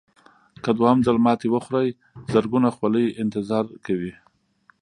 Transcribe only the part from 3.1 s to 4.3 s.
انتظار کوي.